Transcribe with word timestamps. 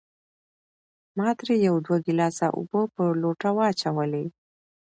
ما 1.17 1.29
ترې 1.39 1.55
يو 1.67 1.75
دوه 1.85 1.97
ګلاسه 2.05 2.47
اوبۀ 2.57 2.81
پۀ 2.93 3.03
لوټه 3.21 3.49
واچولې 3.57 4.25